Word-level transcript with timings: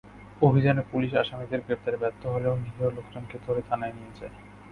অভিযানে 0.41 0.81
পুলিশ 0.91 1.11
আসামিদের 1.13 1.61
গ্রেপ্তারে 1.65 1.97
ব্যর্থ 1.97 2.21
হলেও 2.25 2.53
নিরীহ 2.55 2.87
লোকজনকে 2.89 3.37
ধরে 3.45 3.61
থানায় 3.69 3.95
নিয়ে 3.97 4.17
যায়। 4.19 4.33